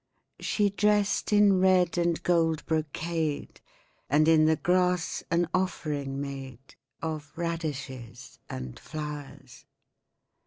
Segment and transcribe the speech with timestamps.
[0.39, 3.61] She dressed in red and gold brocade
[4.09, 9.65] And in the grass an offering made Of radishes and flowers.